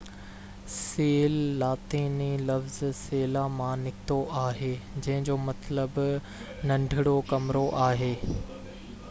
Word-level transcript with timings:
cell 0.75 1.35
لاطيني 1.59 2.29
لفظ 2.47 2.87
سيلا 3.01 3.43
مان 3.59 3.85
نڪتو 3.89 4.17
آهي 4.45 4.71
جنهن 4.95 5.29
جو 5.31 5.37
مطلب 5.45 6.03
ننڍڙو 6.73 7.17
ڪمرو 7.31 7.65
آهي 7.93 8.13